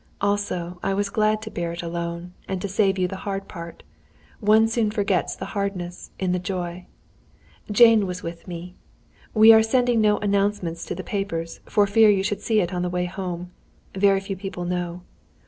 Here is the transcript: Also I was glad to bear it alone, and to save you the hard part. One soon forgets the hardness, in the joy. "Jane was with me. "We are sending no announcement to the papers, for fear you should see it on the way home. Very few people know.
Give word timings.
Also 0.19 0.79
I 0.81 0.95
was 0.95 1.11
glad 1.11 1.43
to 1.43 1.51
bear 1.51 1.73
it 1.73 1.83
alone, 1.83 2.33
and 2.47 2.59
to 2.59 2.67
save 2.67 2.97
you 2.97 3.07
the 3.07 3.17
hard 3.21 3.47
part. 3.47 3.83
One 4.39 4.67
soon 4.67 4.89
forgets 4.89 5.35
the 5.35 5.45
hardness, 5.53 6.09
in 6.17 6.31
the 6.31 6.39
joy. 6.39 6.87
"Jane 7.69 8.07
was 8.07 8.23
with 8.23 8.47
me. 8.47 8.73
"We 9.35 9.53
are 9.53 9.61
sending 9.61 10.01
no 10.01 10.17
announcement 10.17 10.77
to 10.79 10.95
the 10.95 11.03
papers, 11.03 11.59
for 11.67 11.85
fear 11.85 12.09
you 12.09 12.23
should 12.23 12.41
see 12.41 12.61
it 12.61 12.73
on 12.73 12.81
the 12.81 12.89
way 12.89 13.05
home. 13.05 13.51
Very 13.93 14.21
few 14.21 14.35
people 14.35 14.65
know. 14.65 15.03